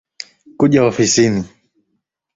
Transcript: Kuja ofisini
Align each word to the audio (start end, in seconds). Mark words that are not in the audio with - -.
Kuja 0.59 0.83
ofisini 0.85 1.43